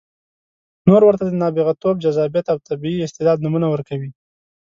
[0.87, 4.09] نور ورته د نابغتوب، جذابیت او طبیعي استعداد نومونه ورکوي.